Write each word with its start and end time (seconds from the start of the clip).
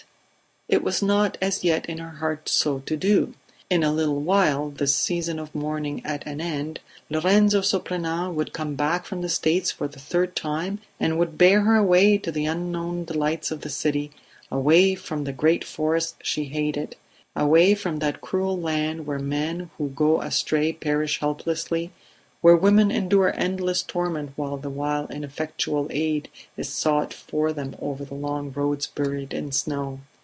it 0.67 0.81
was 0.83 1.01
not 1.03 1.37
as 1.41 1.65
yet 1.65 1.85
in 1.87 1.97
her 1.97 2.19
heart 2.21 2.47
so 2.47 2.79
to 2.79 2.95
do... 2.95 3.33
In 3.69 3.83
a 3.83 3.91
little 3.91 4.21
while, 4.21 4.69
this 4.69 4.95
season 4.95 5.37
of 5.37 5.53
mourning 5.53 6.01
at 6.05 6.25
an 6.25 6.39
end, 6.39 6.79
Lorenzo 7.09 7.59
Surprenant 7.59 8.35
would 8.35 8.53
come 8.53 8.75
back 8.75 9.05
from 9.05 9.19
the 9.21 9.27
States 9.27 9.69
for 9.69 9.89
the 9.89 9.99
third 9.99 10.33
time 10.33 10.79
and 10.97 11.19
would 11.19 11.37
bear 11.37 11.63
her 11.63 11.75
away 11.75 12.17
to 12.19 12.31
the 12.31 12.45
unknown 12.45 13.03
delights 13.03 13.51
of 13.51 13.61
the 13.61 13.69
city 13.69 14.11
away 14.49 14.95
from 14.95 15.25
the 15.25 15.33
great 15.33 15.65
forest 15.65 16.15
she 16.23 16.45
hated 16.45 16.95
away 17.35 17.75
from 17.75 17.99
that 17.99 18.21
cruel 18.21 18.57
land 18.57 19.05
where 19.05 19.19
men 19.19 19.69
who 19.77 19.89
go 19.89 20.21
astray 20.21 20.71
perish 20.71 21.19
helplessly, 21.19 21.91
where 22.39 22.55
women 22.55 22.89
endure 22.89 23.33
endless 23.37 23.83
torment 23.83 24.33
the 24.37 24.69
while 24.69 25.05
ineffectual 25.07 25.87
aid 25.89 26.29
is 26.55 26.69
sought 26.69 27.13
for 27.13 27.51
them 27.51 27.75
over 27.81 28.05
the 28.05 28.15
long 28.15 28.53
roads 28.53 28.87
buried 28.87 29.33
in 29.33 29.51
snow. 29.51 29.99